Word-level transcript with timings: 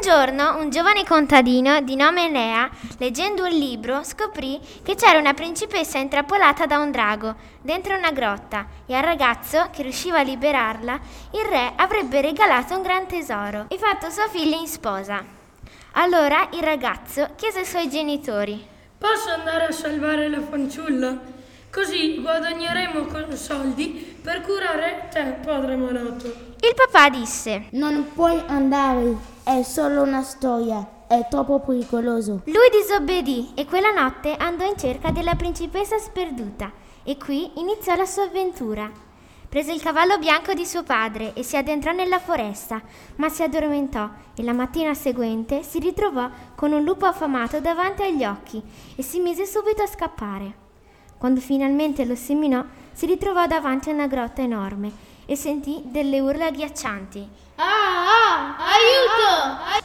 Un 0.00 0.06
giorno 0.08 0.56
un 0.56 0.70
giovane 0.70 1.04
contadino 1.04 1.82
di 1.82 1.94
nome 1.94 2.24
Enea, 2.24 2.70
leggendo 2.96 3.44
un 3.44 3.50
libro, 3.50 4.02
scoprì 4.02 4.58
che 4.82 4.94
c'era 4.94 5.18
una 5.18 5.34
principessa 5.34 5.98
intrappolata 5.98 6.64
da 6.64 6.78
un 6.78 6.90
drago 6.90 7.34
dentro 7.60 7.94
una 7.98 8.10
grotta 8.10 8.66
e 8.86 8.94
al 8.94 9.02
ragazzo 9.02 9.68
che 9.70 9.82
riusciva 9.82 10.20
a 10.20 10.22
liberarla 10.22 10.98
il 11.32 11.44
re 11.46 11.74
avrebbe 11.76 12.22
regalato 12.22 12.76
un 12.76 12.80
gran 12.80 13.06
tesoro 13.06 13.66
e 13.68 13.76
fatto 13.76 14.08
sua 14.08 14.26
figlia 14.28 14.56
in 14.56 14.68
sposa. 14.68 15.22
Allora 15.92 16.48
il 16.52 16.62
ragazzo 16.62 17.32
chiese 17.36 17.58
ai 17.58 17.66
suoi 17.66 17.90
genitori: 17.90 18.66
Posso 18.96 19.28
andare 19.28 19.66
a 19.66 19.72
salvare 19.72 20.30
la 20.30 20.40
fanciulla? 20.40 21.18
Così 21.70 22.22
guadagneremo 22.22 23.04
con 23.04 23.36
soldi 23.36 24.18
per 24.22 24.40
curare 24.40 25.08
te, 25.12 25.36
padre 25.44 25.76
malato. 25.76 26.26
Il 26.62 26.74
papà 26.74 27.10
disse: 27.10 27.66
Non 27.72 28.12
puoi 28.14 28.42
andare, 28.46 29.14
è 29.58 29.64
solo 29.64 30.02
una 30.02 30.22
storia, 30.22 31.06
è 31.08 31.26
troppo 31.28 31.58
pericoloso. 31.58 32.42
Lui 32.44 32.70
disobbedì 32.70 33.50
e 33.56 33.64
quella 33.64 33.90
notte 33.90 34.36
andò 34.36 34.64
in 34.64 34.76
cerca 34.78 35.10
della 35.10 35.34
principessa 35.34 35.98
sperduta 35.98 36.70
e 37.02 37.16
qui 37.16 37.50
iniziò 37.58 37.96
la 37.96 38.04
sua 38.04 38.24
avventura. 38.24 38.88
Prese 39.48 39.72
il 39.72 39.82
cavallo 39.82 40.18
bianco 40.18 40.54
di 40.54 40.64
suo 40.64 40.84
padre 40.84 41.32
e 41.34 41.42
si 41.42 41.56
addentrò 41.56 41.90
nella 41.90 42.20
foresta, 42.20 42.80
ma 43.16 43.28
si 43.28 43.42
addormentò 43.42 44.08
e 44.36 44.42
la 44.44 44.52
mattina 44.52 44.94
seguente 44.94 45.64
si 45.64 45.80
ritrovò 45.80 46.30
con 46.54 46.70
un 46.70 46.84
lupo 46.84 47.06
affamato 47.06 47.58
davanti 47.58 48.02
agli 48.02 48.24
occhi 48.24 48.62
e 48.94 49.02
si 49.02 49.18
mise 49.18 49.46
subito 49.46 49.82
a 49.82 49.88
scappare. 49.88 50.54
Quando 51.18 51.40
finalmente 51.40 52.04
lo 52.04 52.14
seminò, 52.14 52.64
si 52.92 53.04
ritrovò 53.04 53.48
davanti 53.48 53.90
a 53.90 53.94
una 53.94 54.06
grotta 54.06 54.42
enorme 54.42 55.10
e 55.30 55.36
sentì 55.36 55.82
delle 55.84 56.18
urla 56.18 56.46
agghiaccianti. 56.46 57.28
Ah, 57.54 57.62
ah, 57.62 58.56
aiuto! 58.74 59.80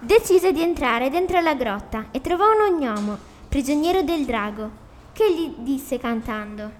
Decise 0.00 0.52
di 0.52 0.60
entrare 0.60 1.08
dentro 1.08 1.40
la 1.40 1.54
grotta 1.54 2.08
e 2.10 2.20
trovò 2.20 2.44
un 2.52 2.74
ognomo, 2.74 3.16
prigioniero 3.48 4.02
del 4.02 4.26
drago, 4.26 4.70
che 5.14 5.32
gli 5.32 5.54
disse 5.60 5.96
cantando. 5.96 6.70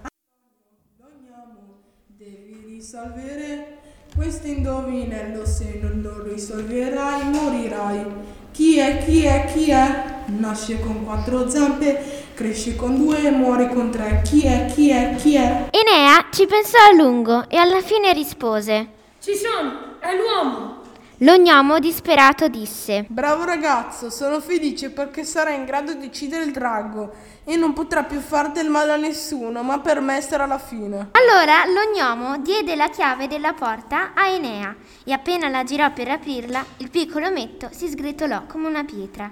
Ognomo, 0.99 1.79
devi 2.05 2.63
risolvere 2.67 3.79
questo 4.15 4.45
indovinello, 4.45 5.43
se 5.47 5.79
non 5.81 6.01
lo 6.03 6.21
risolverai 6.21 7.23
morirai. 7.31 8.05
Chi 8.51 8.77
è, 8.77 9.03
chi 9.03 9.23
è, 9.23 9.51
chi 9.51 9.71
è? 9.71 10.17
Nasce 10.27 10.79
con 10.79 11.05
quattro 11.05 11.49
zampe, 11.49 12.18
cresce 12.39 12.77
con 12.77 12.95
due 12.95 13.21
e 13.21 13.31
muore 13.31 13.67
con 13.67 13.91
tre. 13.91 14.21
Chi 14.23 14.45
è, 14.45 14.71
chi 14.73 14.89
è, 14.91 15.13
chi 15.17 15.35
è? 15.35 15.67
Enea 15.71 16.27
ci 16.31 16.45
pensò 16.45 16.77
a 16.89 16.93
lungo 16.93 17.49
e 17.49 17.57
alla 17.57 17.81
fine 17.81 18.13
rispose. 18.13 18.87
Ci 19.19 19.35
sono, 19.35 19.99
è 19.99 20.15
l'uomo. 20.15 20.77
L'ognomo 21.17 21.79
disperato 21.79 22.47
disse. 22.47 23.05
Bravo 23.09 23.43
ragazzo, 23.43 24.09
sono 24.09 24.39
felice 24.39 24.89
perché 24.89 25.25
sarai 25.25 25.55
in 25.55 25.65
grado 25.65 25.93
di 25.93 26.05
uccidere 26.05 26.45
il 26.45 26.53
drago 26.53 27.11
e 27.43 27.57
non 27.57 27.73
potrà 27.73 28.03
più 28.03 28.21
far 28.21 28.53
del 28.53 28.69
male 28.69 28.93
a 28.93 28.95
nessuno, 28.95 29.61
ma 29.61 29.79
per 29.79 29.99
me 29.99 30.21
sarà 30.21 30.45
la 30.45 30.59
fine. 30.59 31.09
Allora 31.11 31.65
l'ognomo 31.65 32.37
diede 32.37 32.77
la 32.77 32.87
chiave 32.87 33.27
della 33.27 33.51
porta 33.51 34.13
a 34.13 34.29
Enea 34.29 34.73
e 35.03 35.11
appena 35.11 35.49
la 35.49 35.65
girò 35.65 35.91
per 35.91 36.07
aprirla, 36.07 36.65
il 36.77 36.89
piccolo 36.89 37.27
ometto 37.27 37.67
si 37.71 37.89
sgretolò 37.89 38.45
come 38.47 38.69
una 38.69 38.85
pietra. 38.85 39.29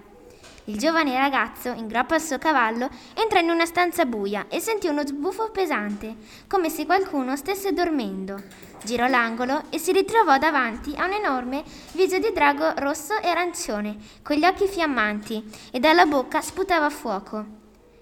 Il 0.69 0.77
giovane 0.77 1.17
ragazzo, 1.17 1.69
in 1.69 1.87
groppa 1.87 2.15
al 2.15 2.21
suo 2.21 2.37
cavallo, 2.37 2.89
entrò 3.13 3.39
in 3.39 3.49
una 3.49 3.65
stanza 3.65 4.03
buia 4.03 4.47
e 4.49 4.59
sentì 4.59 4.87
uno 4.87 5.05
sbuffo 5.05 5.49
pesante, 5.49 6.13
come 6.45 6.69
se 6.69 6.85
qualcuno 6.85 7.37
stesse 7.37 7.71
dormendo. 7.71 8.41
Girò 8.83 9.07
l'angolo 9.07 9.63
e 9.69 9.77
si 9.77 9.93
ritrovò 9.93 10.37
davanti 10.37 10.93
a 10.97 11.05
un 11.05 11.13
enorme 11.13 11.63
viso 11.93 12.19
di 12.19 12.33
drago 12.33 12.73
rosso 12.79 13.17
e 13.17 13.29
arancione, 13.29 13.95
con 14.21 14.35
gli 14.35 14.43
occhi 14.43 14.67
fiammanti, 14.67 15.41
e 15.71 15.79
dalla 15.79 16.05
bocca 16.05 16.41
sputava 16.41 16.89
fuoco. 16.89 17.45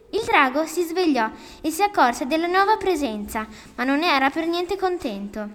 Il 0.09 0.23
drago 0.25 0.65
si 0.65 0.81
svegliò 0.81 1.29
e 1.61 1.69
si 1.69 1.83
accorse 1.83 2.25
della 2.25 2.47
nuova 2.47 2.77
presenza, 2.77 3.45
ma 3.75 3.83
non 3.83 4.01
era 4.01 4.31
per 4.31 4.47
niente 4.47 4.75
contento. 4.75 5.47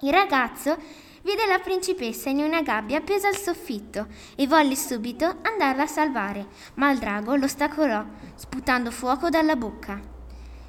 Il 0.00 0.12
ragazzo 0.12 0.76
vide 1.26 1.44
la 1.44 1.58
principessa 1.58 2.28
in 2.28 2.38
una 2.38 2.62
gabbia 2.62 2.98
appesa 2.98 3.26
al 3.26 3.36
soffitto 3.36 4.06
e 4.36 4.46
volle 4.46 4.76
subito 4.76 5.38
andarla 5.42 5.82
a 5.82 5.86
salvare, 5.88 6.46
ma 6.74 6.92
il 6.92 6.98
drago 7.00 7.34
lo 7.34 7.46
ostacolò, 7.46 8.04
sputando 8.36 8.92
fuoco 8.92 9.28
dalla 9.28 9.56
bocca. 9.56 10.00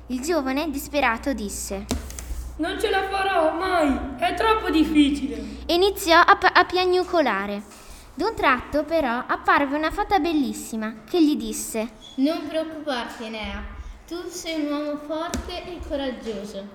Il 0.08 0.20
giovane, 0.22 0.72
disperato, 0.72 1.32
disse 1.34 1.86
Non 2.56 2.80
ce 2.80 2.90
la 2.90 3.04
farò 3.08 3.54
mai, 3.56 4.16
è 4.18 4.34
troppo 4.34 4.72
difficile. 4.72 5.36
e 5.68 5.76
iniziò 5.76 6.18
a, 6.20 6.36
pa- 6.38 6.54
a 6.54 6.66
piagnucolare. 6.66 7.62
D'un 8.16 8.34
tratto, 8.34 8.84
però, 8.84 9.26
apparve 9.28 9.76
una 9.78 9.92
fata 9.92 10.18
bellissima 10.18 11.04
che 11.08 11.24
gli 11.24 11.36
disse 11.36 11.88
Non 12.16 12.48
preoccuparti, 12.48 13.26
Enea. 13.26 13.64
Tu 14.08 14.16
sei 14.28 14.66
un 14.66 14.72
uomo 14.72 14.98
forte 15.06 15.64
e 15.66 15.78
coraggioso. 15.88 16.66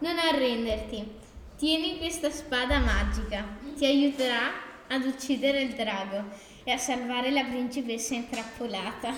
Non 0.00 0.18
arrenderti. 0.18 1.18
Tieni 1.60 1.98
questa 1.98 2.30
spada 2.30 2.78
magica. 2.78 3.44
Ti 3.76 3.84
aiuterà 3.84 4.50
ad 4.88 5.04
uccidere 5.04 5.60
il 5.60 5.74
drago 5.74 6.24
e 6.64 6.72
a 6.72 6.78
salvare 6.78 7.30
la 7.30 7.44
principessa 7.44 8.14
intrappolata. 8.14 9.12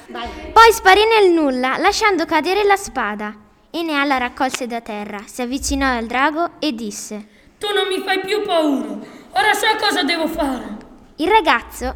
Poi 0.52 0.72
sparì 0.72 1.02
nel 1.04 1.30
nulla, 1.30 1.76
lasciando 1.76 2.24
cadere 2.24 2.64
la 2.64 2.74
spada. 2.74 3.32
Enea 3.70 4.02
la 4.02 4.16
raccolse 4.16 4.66
da 4.66 4.80
terra, 4.80 5.22
si 5.24 5.40
avvicinò 5.40 5.86
al 5.86 6.06
drago 6.06 6.58
e 6.58 6.72
disse: 6.72 7.28
Tu 7.58 7.72
non 7.72 7.86
mi 7.86 8.02
fai 8.04 8.18
più 8.22 8.42
paura. 8.42 8.98
Ora 9.34 9.54
so 9.54 9.68
cosa 9.78 10.02
devo 10.02 10.26
fare. 10.26 10.78
Il 11.18 11.28
ragazzo 11.28 11.94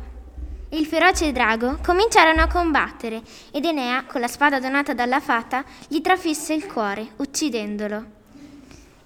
e 0.68 0.78
il 0.78 0.86
feroce 0.86 1.32
drago 1.32 1.80
cominciarono 1.84 2.42
a 2.42 2.46
combattere 2.46 3.20
ed 3.50 3.64
Enea, 3.64 4.04
con 4.04 4.20
la 4.20 4.28
spada 4.28 4.60
donata 4.60 4.94
dalla 4.94 5.18
fata, 5.18 5.64
gli 5.88 6.00
trafisse 6.00 6.54
il 6.54 6.68
cuore, 6.68 7.14
uccidendolo. 7.16 8.14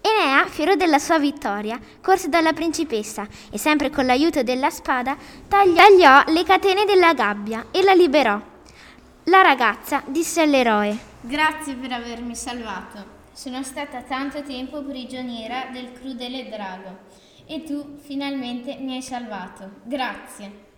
Enea, 0.02 0.46
fiero 0.46 0.76
della 0.76 0.98
sua 0.98 1.18
vittoria, 1.18 1.78
corse 2.00 2.28
dalla 2.28 2.52
principessa 2.52 3.26
e, 3.50 3.58
sempre 3.58 3.90
con 3.90 4.06
l'aiuto 4.06 4.42
della 4.42 4.70
spada, 4.70 5.16
tagliò, 5.46 6.22
le 6.26 6.44
catene 6.44 6.84
della 6.84 7.12
gabbia 7.12 7.66
e 7.70 7.82
la 7.82 7.92
liberò. 7.92 8.40
La 9.24 9.42
ragazza 9.42 10.02
disse 10.06 10.40
all'eroe: 10.40 10.96
Grazie 11.20 11.74
per 11.74 11.92
avermi 11.92 12.34
salvato. 12.34 13.18
Sono 13.32 13.62
stata 13.62 14.02
tanto 14.02 14.42
tempo 14.42 14.82
prigioniera 14.82 15.68
del 15.70 15.92
crudele 15.92 16.48
drago 16.48 16.98
e 17.46 17.62
tu 17.64 17.98
finalmente 18.00 18.76
mi 18.80 18.94
hai 18.94 19.02
salvato. 19.02 19.70
Grazie. 19.84 20.68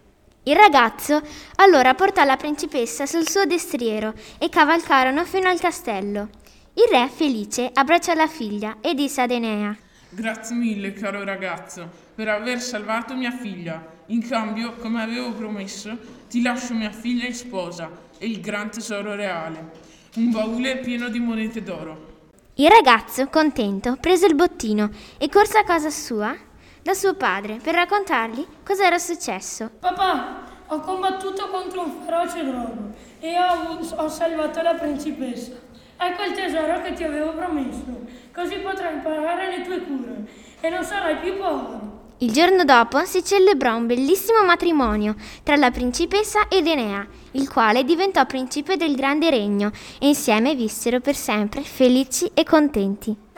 Il 0.45 0.57
ragazzo 0.57 1.23
allora 1.57 1.95
portò 1.95 2.25
la 2.25 2.37
principessa 2.37 3.07
sul 3.07 3.29
suo 3.29 3.45
destriero 3.45 4.13
e 4.39 4.49
cavalcarono 4.49 5.25
fino 5.25 5.49
al 5.49 5.61
castello. 5.61 6.29
Il 6.75 6.85
re, 6.91 7.07
felice, 7.09 7.71
abbracciò 7.71 8.15
la 8.15 8.27
figlia 8.27 8.79
e 8.81 8.95
disse 8.95 9.21
ad 9.21 9.31
Enea: 9.31 9.77
Grazie 10.09 10.57
mille, 10.57 10.95
caro 10.95 11.23
ragazzo, 11.23 11.87
per 12.15 12.29
aver 12.29 12.61
salvato 12.61 13.15
mia 13.15 13.31
figlia. 13.31 14.01
In 14.07 14.27
cambio, 14.27 14.73
come 14.77 15.03
avevo 15.03 15.33
promesso, 15.33 15.99
ti 16.31 16.41
lascio 16.41 16.73
mia 16.73 16.91
figlia 16.91 17.27
in 17.27 17.35
sposa 17.35 17.91
e 18.17 18.27
il 18.27 18.41
gran 18.41 18.71
tesoro 18.71 19.15
reale, 19.15 19.71
un 20.17 20.31
baule 20.31 20.79
pieno 20.79 21.09
di 21.11 21.19
monete 21.19 21.63
d'oro. 21.63 22.11
Il 22.55 22.69
ragazzo, 22.69 23.27
contento, 23.29 23.99
prese 24.01 24.27
il 24.27 24.35
bottino 24.35 24.91
e 25.19 25.29
corse 25.29 25.59
a 25.59 25.65
casa 25.65 25.91
sua 25.91 26.35
da 26.83 26.95
suo 26.95 27.15
padre 27.15 27.59
per 27.63 27.75
raccontargli 27.75 28.45
cosa 28.65 28.87
era 28.87 28.99
successo. 28.99 29.71
Papà, 29.79 30.43
ho 30.69 30.81
combattuto 30.81 31.49
contro 31.49 31.83
un 31.83 32.03
feroce 32.03 32.43
drago 32.43 32.95
e 33.21 33.35
ho, 33.39 33.79
ho 34.03 34.09
salvato 34.09 34.63
la 34.63 34.75
principessa. 34.75 35.53
Ecco 35.97 36.23
il 36.25 36.33
tesoro 36.33 36.83
che 36.83 36.93
ti 36.95 37.05
avevo 37.05 37.33
promesso, 37.33 37.85
così 38.33 38.57
potrai 38.57 38.95
imparare 38.95 39.57
le 39.57 39.65
tue 39.65 39.81
cure 39.83 40.25
e 40.61 40.69
non 40.69 40.83
sarai 40.83 41.17
più 41.19 41.37
povero. 41.37 42.01
Il 42.19 42.31
giorno 42.31 42.65
dopo 42.65 43.05
si 43.05 43.25
celebrò 43.25 43.77
un 43.77 43.87
bellissimo 43.87 44.45
matrimonio 44.45 45.17
tra 45.43 45.57
la 45.57 45.73
principessa 45.73 46.47
ed 46.49 46.69
Enea, 46.69 47.05
il 47.33 47.49
quale 47.49 47.83
diventò 47.83 48.25
principe 48.27 48.77
del 48.77 48.95
grande 48.95 49.29
regno 49.29 49.73
e 49.99 50.07
insieme 50.07 50.55
vissero 50.55 51.01
per 51.01 51.17
sempre 51.17 51.63
felici 51.63 52.31
e 52.33 52.45
contenti. 52.45 53.31